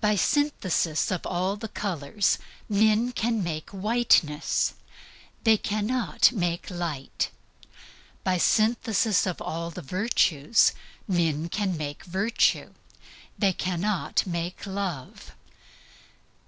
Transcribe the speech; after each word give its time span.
By 0.00 0.14
synthesis 0.14 1.10
of 1.10 1.26
all 1.26 1.56
the 1.56 1.66
colors, 1.66 2.38
men 2.68 3.10
can 3.10 3.42
make 3.42 3.70
whiteness, 3.70 4.74
they 5.42 5.56
cannot 5.56 6.30
make 6.30 6.70
light. 6.70 7.30
By 8.22 8.38
synthesis 8.38 9.26
of 9.26 9.42
all 9.42 9.72
the 9.72 9.82
virtues, 9.82 10.74
men 11.08 11.48
can 11.48 11.76
make 11.76 12.04
virtue, 12.04 12.72
they 13.36 13.52
cannot 13.52 14.24
make 14.28 14.64
love. 14.64 15.34